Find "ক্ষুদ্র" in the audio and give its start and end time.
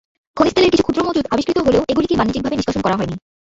0.83-1.01